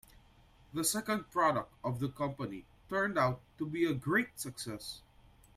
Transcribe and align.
The 0.73 0.83
second 0.83 1.29
product 1.29 1.71
of 1.83 1.99
the 1.99 2.09
company 2.09 2.65
turned 2.89 3.19
out 3.19 3.39
to 3.59 3.67
be 3.67 3.85
a 3.85 3.93
great 3.93 4.39
success. 4.39 5.03